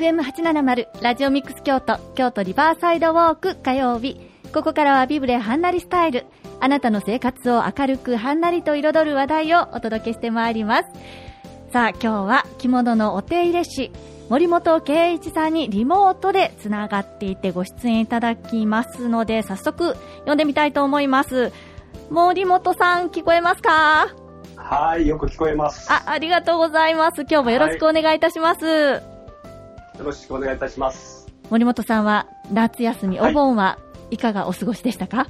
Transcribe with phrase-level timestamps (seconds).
[0.00, 4.18] FM870 ラジオミックス京都京都リバーサイドウォーク火曜日
[4.54, 6.24] ここからはビブレはんなりスタイル
[6.58, 10.88] あなたの生活を明るくはんなりと彩る話題をお届けしてまいります
[11.70, 13.92] さあ今日は着物のお手入れ師
[14.30, 21.52] 森本圭一さんにリモートでつながっていてご出演いただきますので早速読んでみたいと思います
[22.08, 24.08] 森本さん聞こえますか？
[24.56, 25.90] はい、よく聞こえます。
[25.90, 27.22] あ、ありがとうございます。
[27.22, 29.09] 今日もよろしくお願いいたします。
[30.00, 31.26] よろしくお願いいたします。
[31.50, 33.78] 森本さんは夏休み、はいお盆は
[34.10, 35.26] いかがお過ごしでしたか？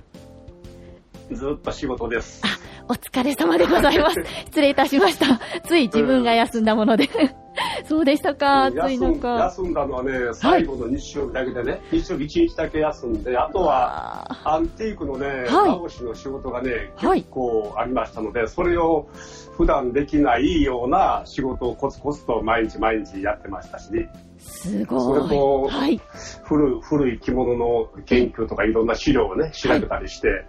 [1.33, 2.41] ずっと仕事です。
[2.88, 4.16] お疲れ様でございます。
[4.46, 5.41] 失礼いたしました。
[5.66, 7.09] つい自分が休んだもので。
[7.89, 9.39] そうでしたか、暑い休ん中。
[9.39, 19.09] 休んだのはね、最後の日曜日だけでね、日曜日1日だけ休んで、あとはあアンティークのね、はい直しの仕事がね、はい結構ありましたので、それを
[19.57, 24.11] 普段できないような仕事をコツコツと毎日毎日やってましたしね。
[24.39, 25.23] ーすそごい。
[25.23, 26.01] れとはい。
[26.45, 30.47] 古い古い着物の研究とかいろんな資料をね、調べたりして、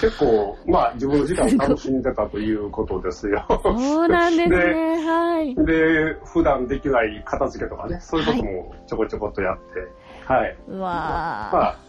[0.00, 3.44] 結構、まあ自分の時間を楽しんでたということですよ。
[3.48, 4.56] そうなんですね。
[5.04, 5.54] はい。
[5.54, 10.56] で、普段できない片付けとかね、そういうこともちょこちょこっとやって、はい。
[10.68, 11.87] うわまあ、結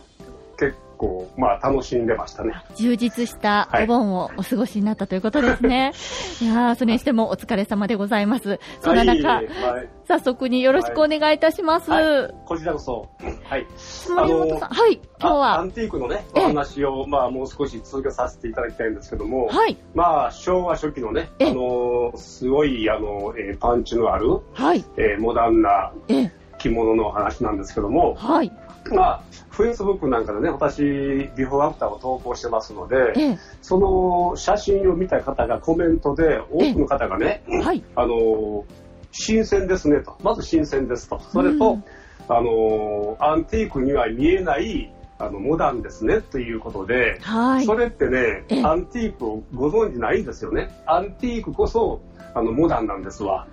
[0.99, 2.53] 構、まあ楽しんでましたね。
[2.71, 3.83] ー充実したはい。
[3.85, 5.93] お盆をお過ごしになったということですね。
[6.41, 8.59] い、やー、それにしてもお疲れ様でございます。
[8.81, 9.89] そんな中、はい、はい。
[10.07, 11.89] 早速によろしくお願いいたします。
[11.89, 12.33] はい。
[12.45, 13.09] こちらこそ、
[13.43, 13.65] はい。
[14.09, 16.43] 森本さん、はい、今日あアは、ンティークのね、ええ。
[16.45, 21.51] お話を、まあもう少し続けさせていただきたいんですけども、はい、まあ昭和初期のね、ええ。
[21.51, 28.51] あのーすごい、あのーえーパンチのある、はい、えーモダンなええ、着物のお話なんですけども、はい、
[28.95, 38.65] まあ、フェイスブックなんかでね、私、ビフォーアフターを投稿してますので、ええ、その写真を見た方がコメントで、多くの方がね、はい、あの、
[39.11, 40.15] 新鮮ですねと。
[40.23, 41.19] まず新鮮ですと。
[41.19, 41.83] それと、うん
[42.29, 47.75] あの、アンティークには見えない、あの、モダンですねということで、はいそ。
[47.75, 50.69] れってねええ、アンティークをご存知ないんですよね。
[50.85, 52.01] アンティークこそ、
[52.35, 53.47] あの、モダンなんですわ。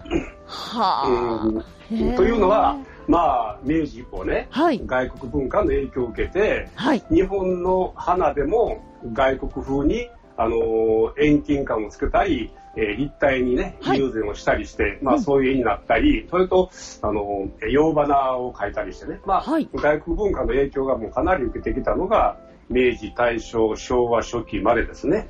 [0.45, 1.65] はうんあ。
[1.91, 2.77] へえというのは、
[3.09, 13.99] まあ、明治以降ね、はい、外国文化の影響を受けて、はい、日本の花でも外国風に、あのー遠近感をつけたり、えー立体にね、はい。
[13.99, 15.19] 友禅をしたりして、まうん。
[15.19, 16.71] あそういう絵になったり、それと、
[17.03, 19.69] あのー洋花を描いたりしてね、まあ、はい。
[19.73, 22.37] 外国文化の影響がもうかなり受けてきたのが、
[22.69, 25.29] 明治、大正、昭和初期までですね。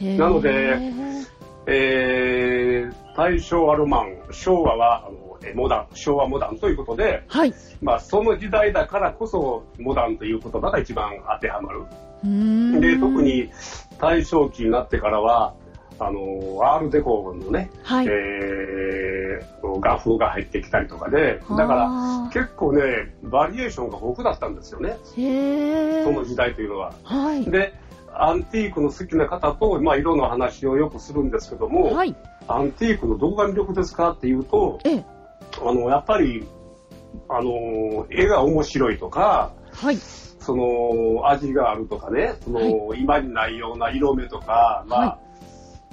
[0.00, 0.78] なので
[1.66, 7.54] えー、大正はロマン、昭和はあのえーモダン、昭和モダンということで、はい。
[7.82, 11.80] まあその時代だからこそモダンという言葉が一番当てはまる。
[12.24, 13.50] うーんで、特、に
[13.98, 15.54] 大正期になってからは、
[15.98, 16.20] あの、
[16.62, 18.06] アールデコのね、はい。
[18.06, 22.82] えー、画風が入ってきたりとかで、だからあ結構ね、
[23.22, 24.96] バリエーションが豊富だったんですよね。
[26.04, 26.94] その時代というのは。
[27.04, 27.44] はい。
[27.44, 27.74] で、
[28.16, 32.14] アンティークの好きな方と、まあ、色の話をよくするんですけども、はい。
[32.46, 35.04] アンティークのどこが魅力ですかっていうと、ええ。
[35.62, 36.46] あの、やっぱり、
[37.28, 39.96] あの、絵が面白いとか、はい。
[39.96, 45.18] その、味があるとかね、その、今にないような色目とか、まあ、は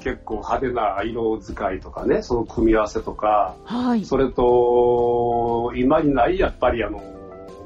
[0.02, 4.04] 結構派手な色使いとかね、その組み合わせとか、はい。
[4.04, 7.02] それと、今にないやっぱりあの、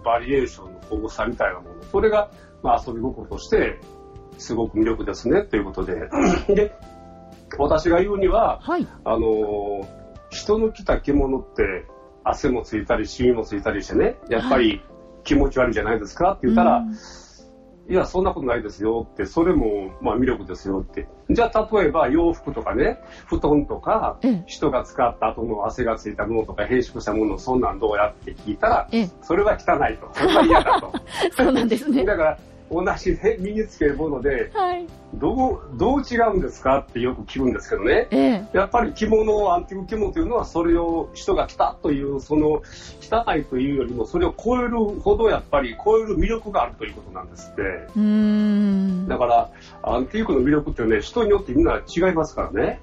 [0.03, 1.83] バリエーションの豊富さみたいなもの。
[1.91, 2.29] それが、
[2.61, 3.79] まあ遊び心として、
[4.37, 6.09] すごく魅力ですね、ということで。
[6.53, 6.75] で、
[7.57, 8.87] 私が言うには、はい。
[9.03, 9.87] あの、
[10.29, 11.85] 人の着た着物って、
[12.23, 14.81] 汗もついたり、シミもついたりしてね、やっぱり
[15.23, 16.95] 気持ち悪いじゃないですかって言ったら、うん
[17.87, 21.07] いや、そんなことないですよって、それも、まあ魅力ですよって。
[21.29, 24.43] じゃあ、例えば洋服とかね、布団とか、ええ。
[24.47, 29.09] 人が使った後の汗がついたものとか変色したもの、そんなんどうやって聞いたら、ええ。
[29.21, 30.09] それは汚いと。
[30.13, 30.91] それは嫌だと。
[31.37, 32.03] そうなんですね。
[32.03, 32.37] だから、
[32.71, 34.87] 同じね、身につけるもので、はい。
[35.13, 38.07] どう、どう違うんですかってよく聞くんですけどね。
[38.11, 38.45] ええ。
[38.53, 42.63] やっぱり着物、アンティーク着物というのは、それを人が着たという、その、
[43.01, 47.61] 汚いというよりも、それを超えるほど、やっぱり超える魅力があるということなんですって。
[49.07, 49.49] だから、
[49.83, 52.81] アンティークの魅力ってね、人によってみんな違いますからね。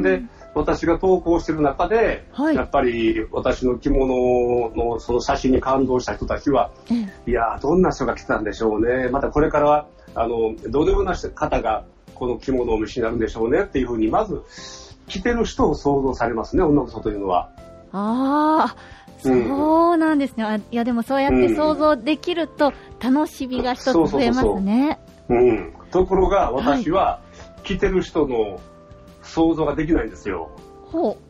[0.00, 0.22] で、
[0.54, 6.94] 私が投稿してる中で、はいやっぱり私の着物のその写真に感動した人たちは、え
[7.26, 7.30] え。
[7.30, 9.08] いやー、どんな人が来たんでしょうね。
[9.08, 11.84] またこれからは、あの、どのような方が
[12.14, 14.42] この着物をお召しになるんでしょうねっていうふうに、まず、
[15.08, 17.50] 着てる人を想像されますね、女の人というのは。
[17.92, 18.76] ああ、
[19.24, 20.44] うんそうなんですね。
[20.44, 24.98] あいや、でもそうやって想像できると、楽しみが一つ増えますね。
[25.28, 25.72] うん。
[25.90, 27.20] ところが、私は、
[27.62, 28.60] 着てる人の
[29.24, 30.50] 想像ができないんですよ。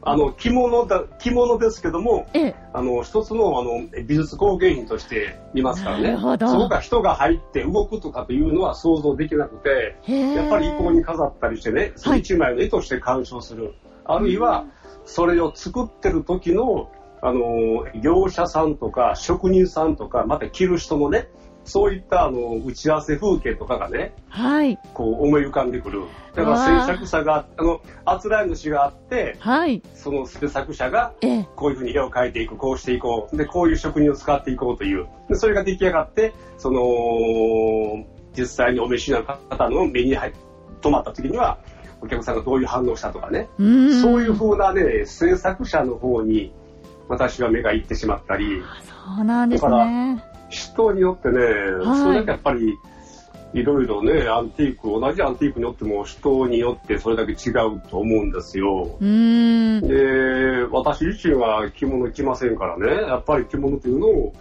[0.03, 2.55] あの、着物だ、着物ですけども、ええ。
[2.75, 6.17] あの、一つの、あの、美術工芸品として見ますからね。
[6.21, 9.97] そこから人が入って動くとかというのは想像できなくて。
[10.07, 13.75] やっぱり衣装に飾ったりしてね、一枚の絵として鑑賞する。
[14.05, 14.67] あるいは、
[15.07, 16.91] それを作ってる時の、
[17.23, 21.29] あの、業者さんとか職人さんとか、また着る人のね、
[21.65, 24.79] そういったあの打ち合わせ風景とかがね、はい。
[24.93, 26.03] こう思い浮かんでくる。
[26.35, 29.83] だから制作者が、あの、あつらい主があって、はい。
[29.95, 31.49] その制作者がええ。
[31.57, 33.37] こういうふうに絵を描いていく、こうしていこう。
[33.37, 35.07] で、こういう職人を使っていこうという。
[35.29, 38.05] でそれが出来上がって、その、
[38.37, 40.33] 実際にお召しになる方の目に入
[40.81, 41.59] 止まった時には、
[42.03, 43.49] お客さんがどういう反応したとかね。
[43.59, 43.93] う。
[43.95, 46.53] そういう風なね、制作者の方に
[47.09, 48.63] 私は目が行ってしまったり、
[49.17, 50.34] そうなんですだからね。
[50.75, 52.79] 人によってね、はいそれだけやっぱり、
[53.55, 58.97] いろいろね、アンティーク、同じアンティークによっても人によってそれだけ違うと思うんですよ。
[59.01, 64.33] で、私自身は着物着ませんからね、やっぱり着物というのを、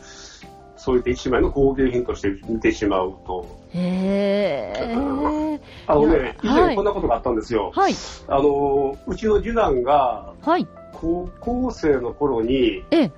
[0.75, 3.45] そういった一枚の工芸品として見てしまうと。
[3.69, 5.59] へえ。
[5.88, 7.71] あのね、以はい前こんなことがあったんですよ。
[7.74, 7.94] はい。
[8.27, 10.68] あの、うちの次男がはい。
[10.94, 13.12] 高校生の頃に、ええ。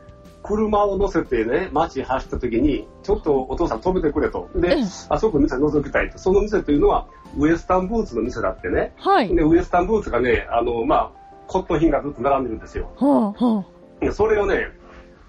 [0.45, 4.49] 車を乗せてね、街走った時に、ちょっとお父さん止めてくれと。
[4.55, 6.19] でええ、あそこの店覗きたいと。
[6.19, 7.07] その店というのは、
[7.37, 8.93] ウエスタンブーツの店だってね。
[8.97, 9.35] はい。
[9.35, 11.11] で、ウエスタンブーツがね、あの、まあ、
[11.47, 12.91] コットン品がずっと並んでるんですよ。
[12.95, 13.65] ほうほう。
[13.99, 14.67] でそれをね、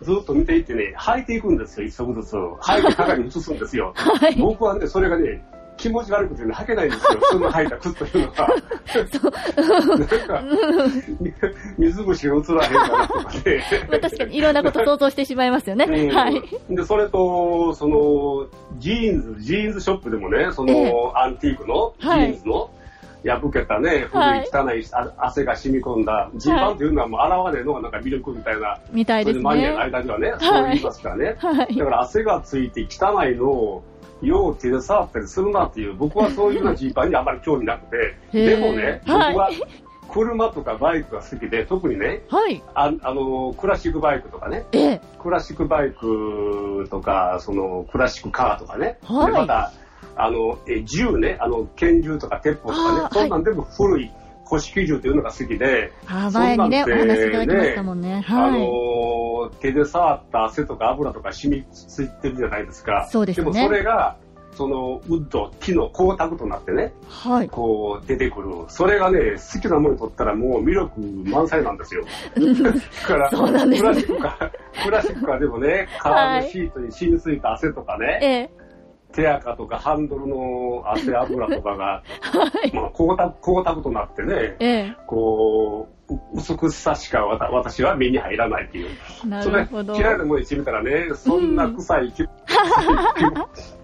[0.02, 2.34] ずっと見ていってね、履いていくんですよ、一足ずつ。
[2.34, 3.92] 履いて鏡に映すんですよ。
[3.96, 4.36] はい。
[4.36, 5.42] 僕はね、それがね、
[5.76, 7.19] 気持ち悪くてね、履けないんですよ。
[7.20, 8.49] 普通の履いた靴というのは。
[9.87, 13.62] なんか、水虫が映らへんかなとかね。
[13.90, 15.84] まあ確かにいろんなこと想像してしまいますよね。
[15.88, 16.43] う んはい。
[16.70, 18.46] で、それと、その、
[18.78, 22.70] ジーンズ、ジーンズショップでもね、その、ええアンティークのジはいーンズの、
[23.25, 29.82] 破けたね、古はいい汚い、あ汗が染み込んだ、ジーパンというのはもう洗わねえのがなんか魅力みたいな、みたいですそれでマニアのね。
[29.84, 31.37] 間にはね、そう言いますからね。
[31.38, 31.84] はいだ。
[31.84, 33.82] から汗がついて汚いのを、
[34.22, 39.36] よう手で触ったりするなっていう、僕はそういうようなジーパンにあまり興味なくて、でもね、僕はい。
[39.36, 39.50] は
[40.08, 42.62] 車とかバイクが好きで、特にね、はい。
[42.74, 45.00] ああの、クラシックバイクとかね、ええ。
[45.20, 49.26] クラシックバイクとか、そのクラシックカーとかね、はい。
[49.26, 49.72] でまた、
[50.16, 53.08] あの、え銃ね、あの、拳銃とか鉄砲とかね。
[53.12, 54.10] そんなんでも古い
[54.48, 58.25] 古式銃というのが好きで、あ、前にね、おそんなんて話いただきましたもんね。
[58.28, 58.60] あはい。
[58.60, 63.08] の手で触った汗とか油とか染みついてるじゃないですか。
[63.10, 64.16] そうですねもそれが、
[64.56, 67.48] そのウッド、木の光沢となってね、はい。
[67.48, 68.48] こう出てくる。
[68.69, 72.04] それがね、好きなものにとったらもう魅力満載なんですよ。
[72.34, 78.65] だから、ねクラシックカー、クラシックカーでもね、カーのシートに染みついた汗とかね、ええ。
[79.16, 82.02] 手垢とかハンドルの汗油とかが、は
[82.64, 82.72] い。
[82.74, 84.96] まあ、光沢、光沢となってね、ええ。
[85.06, 88.88] こう、う美しさしかわた私は目に入らないっていう。
[89.26, 89.94] なるほど。
[89.96, 92.12] 嫌いなものにしてみたらね、そんな臭い、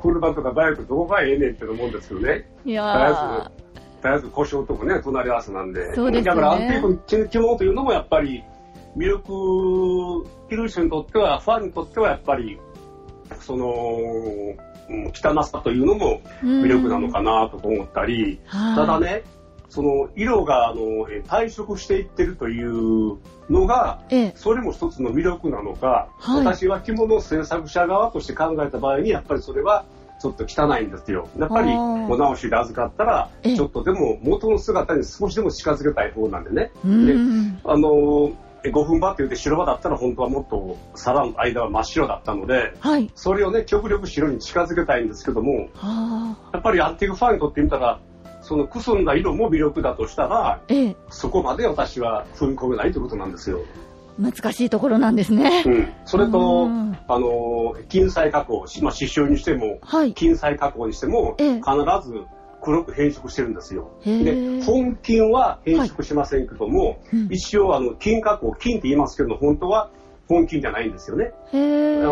[0.02, 2.46] 車とかバイクどこがええねんって思うんですけどね。
[2.67, 3.49] いや
[4.02, 4.12] 絶えずー。
[4.19, 5.94] 絶えず故障ともね、隣り合わせなんで。
[5.94, 8.44] そうですよねだからアンティークの着物というのもやっぱり
[8.96, 12.61] 魅力、着る人にとっては、ファンにとってはやっぱり、
[13.40, 14.72] その、うん
[15.15, 19.23] 汚さというのも魅力なのかなと思ったり、はいただね、
[19.73, 24.33] その色があのえ退色していってるというのが、ええ。
[24.37, 29.85] それも一つの魅力なのか、はい私は着物制作者側として考えた場合に、やっぱりそれは
[30.21, 31.29] ちょっと汚いんですよ。
[31.39, 36.71] やっぱりお直しで預かったら、ええちょっとでも元の姿に少しでも近づけたい方なんでね。
[36.85, 37.61] うでん。
[37.65, 43.11] あのえ5分場って言って白場だったら本当はもっと皿の間は真っ白だったので、はい。
[43.14, 46.50] それをね、極力白に近づけたいんですけども、はあ。
[46.52, 48.00] やっぱりアンティークファンにとってみたら、
[48.42, 50.97] そのくすんだ色も魅力だとしたら、ええ。
[51.11, 53.61] そこまで私は踏み込めないということなんですよ。
[54.19, 55.71] 難しいところなんですねう。
[55.71, 55.92] ん。
[56.04, 60.12] それとうん、あの、金彩加工、しまあ、刺繍にしても、はい。
[60.12, 61.62] 金彩加工にしても、ええ必
[62.07, 62.25] ず
[62.62, 63.90] 黒く変色してるんですよ。
[64.04, 69.90] で、本金は変色しませんけども、うん一応、あの、金加工、金って言いますけど、本当は
[70.28, 71.33] 本金じゃないんですよね。
[71.52, 71.57] あ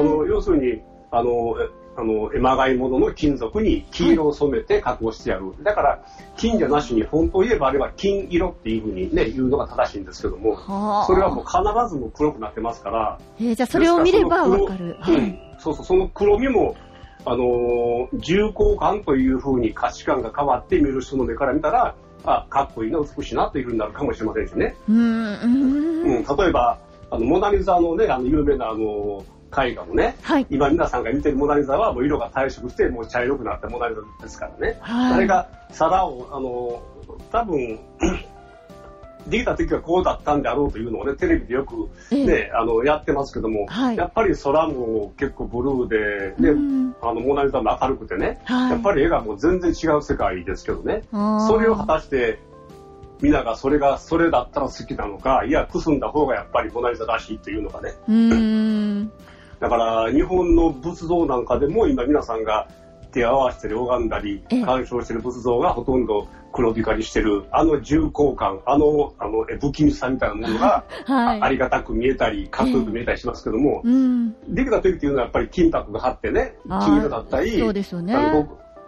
[0.02, 5.52] の、要するに、あの、えあの、まがいものの金属に黄色を染めて加工してやる。
[5.62, 6.04] だから、
[6.36, 11.06] 金じゃなしに、本当を言えばあれは金色っていうふうにね、言うのが正しいんですけども、はあ。
[11.06, 11.58] それはもう必
[11.94, 14.96] ずもう黒くなってますから、えーじゃあそれを見ればわかる。
[15.00, 15.56] はい。
[15.58, 16.76] そうそう、その黒みも、
[17.24, 24.76] あのー重厚感というふうに価値観が変わって見る人の目から見たら、あ、かっこいいな、美しいなというふうになるかもしれませんしね。
[24.88, 26.02] うーん。
[26.02, 26.78] うん、例えば、
[27.10, 30.46] あの、モナリザのね、あの、有名なあの、絵画もね、はい。
[30.48, 34.78] 今皆さんが見てるモナリザはもう色が退色して、もう茶色くなったモナリザですからね。
[34.80, 35.14] はい。
[35.14, 36.82] あれが皿を、あの、
[37.32, 37.78] 多分、
[39.30, 43.96] できた時はこうだったんであろうというのをね、テレビでよくね、えあの、やってますけども、はい。
[43.96, 46.94] やっぱり空も結構ブルーで、で、うん。
[47.00, 48.70] あの、モナリザも明るくてね、はい。
[48.72, 52.38] やっぱり絵がもう全然違う世界ですけどね、それを果たして、
[53.22, 59.12] 皆がそれが、それだったら好きなのか、いや、くすんだ方がやっぱりモナリザらしいというのがね、うーん。
[59.60, 62.66] だから日本の仏像なんかでも今皆さんが
[63.10, 64.62] 手を合わせてる拝んだりええ。
[64.62, 71.40] 鑑賞してる仏像がほとんど黒光りしてるあの重厚感あのあのえ不気味さみたいなものが、 はい。
[71.40, 74.32] あありがたく見えたりかっこよく見えたりしますけども、うん。
[74.48, 78.14] できた時っていうのはやっぱり金箔が張ってね金色だったりそうですよね。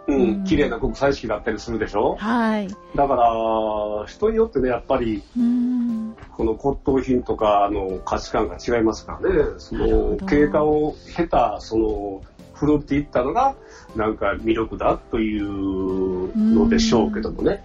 [0.05, 2.17] ううんん、綺麗な極彩色だったりするでしょ？
[2.19, 2.67] はい。
[2.93, 6.13] だから人によってねやっぱりうん。
[6.35, 12.21] この骨董品とかの価値観が違いますからね、その経過を経た、その
[12.65, 13.55] 古っていったのが、
[13.95, 17.63] なんか魅力だというのでしょうけどもね。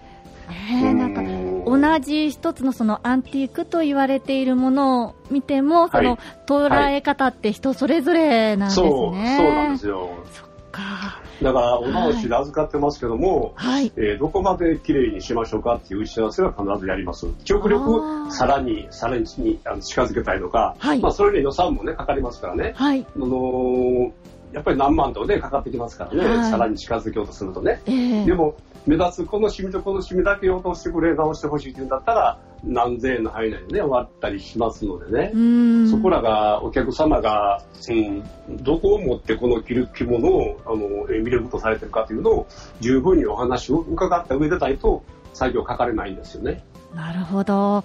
[0.49, 8.89] ねえ、なんか、うん同じ一つのそのアンティークと言われているものを見ても、そのはい捉え方って人それぞれなんですね。
[8.89, 10.09] そう、そうなんですよ。
[10.33, 11.21] そっか。
[11.43, 13.91] だから、お直しで預かってますけども、はい。
[13.97, 17.27] えーどこまで綺麗にしましょうかっていう打ち合わせは必ずやります。
[17.45, 22.73] 極力、さらに、さらにあの近づけたいのか、はいまあ、それに予算もね、かかりますからね。
[22.75, 23.05] はい。
[23.15, 24.11] あのー
[24.51, 27.81] やっぱり何万とね、かかってきますからね、はいさらに近づけようとするとね。
[27.85, 28.55] ええでも、
[28.87, 35.37] 目立つこのシミとこのシミだけ落としてくれ、直してほしいって言うんだったら、何千円の範囲内でね、終わったりしますのでねう。
[35.37, 35.89] ん。
[35.89, 38.23] そこらが、お客様が、うん、
[38.63, 42.47] どこをもってこの着る着物を、あの、え魅力とされてるかというのを、
[42.79, 45.03] 十分にお話を伺った上でないと、
[45.33, 46.63] 作業かかれないんですよね。
[46.93, 47.77] なるほど。
[47.77, 47.83] あ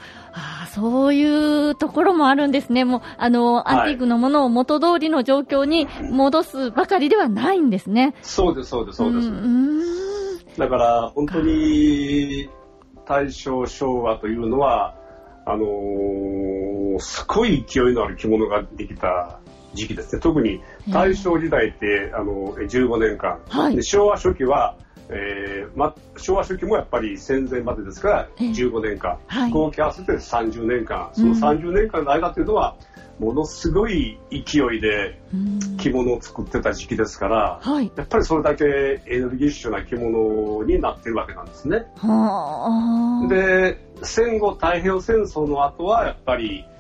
[0.65, 2.85] あ、そういうところもあるんですね。
[2.85, 8.15] もう、あの、はいアンティークのものを元通りの状況に戻すばかりではないんですね。
[8.23, 10.59] そうです、そうです、そうです。
[10.59, 12.49] だから、本当に、
[13.07, 14.95] 大正昭和というのは、
[15.47, 19.41] あのーすごい勢いのある着物ができた
[19.75, 20.21] 時期ですね。
[20.21, 23.41] 特に大正時代って、あの、15年間。
[23.49, 24.77] はいで昭和初期は、
[25.11, 29.19] えーま、昭和初期もやっぱり戦前までですから、ええ15年間。
[29.27, 31.11] はい合計合わせて30年間。
[31.13, 32.77] その30年間の間というのは、
[33.19, 37.91] ものすごい勢いでうん着物を作ってた時期ですから、はい。
[37.95, 38.65] やっぱりそれだけ
[39.07, 41.87] エネルギッシュな着物になってるわけなんですね。
[41.97, 43.29] はあ。
[43.29, 46.74] で、戦後太平洋戦争の後はやっぱり、で、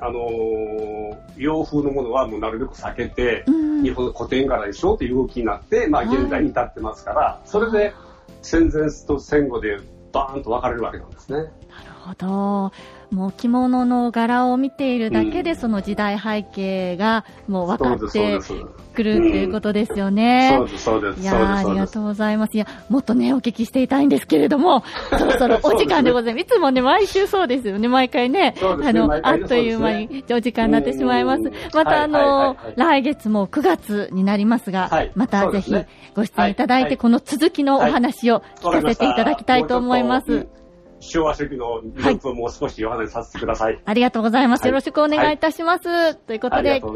[0.00, 7.92] あのー洋風のものはもうなるべく避けて、うん日本の古典柄にしようという動きになって、まあはい現在に至ってますから、それで
[8.40, 9.78] 戦前と戦後で
[10.12, 11.50] バーンと分かれるわけなんですね。
[12.06, 12.72] なるほど。
[13.10, 18.38] もう着物の柄を見ているだけで、うんその時代背景がもう分かって。
[18.96, 20.54] くるっていうことですよね。
[20.56, 21.62] そうです、そうです、いやあ。
[21.62, 22.56] りがとうございます。
[22.56, 24.82] いや、もっとね、お聞きしていたいんですけれども、
[25.18, 26.44] そろそろお時間でございます。
[26.44, 28.54] いつもね、毎週そうですよね、毎回ね。
[28.62, 31.52] あの、あっという間にお時間になってしまいますうん。
[31.74, 35.74] また、あの、来月も9月になりますが、はいまたぜひ
[36.14, 40.46] ご出演いただいて、この続きのお話を聞かせていただきたいと思います。
[41.00, 43.80] 昭和初期の魅力をもう少しお話しさせてください。
[43.84, 44.62] ありがとうございます。
[44.62, 46.14] はいよろしくお願いいたします。
[46.14, 46.80] ということで。
[46.80, 46.92] 今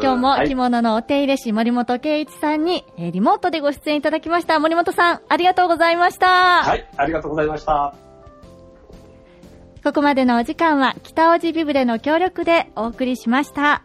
[0.00, 4.58] 日もはい着物のお手入れ師森本圭一さんに、えーリモートでご出演いただきました。
[4.58, 6.62] 森本さん、ありがとうございました。
[6.62, 7.94] はい、ありがとうございました。
[9.84, 13.84] ここまでのお時間は北尾路ビブレの協力でお送りしました。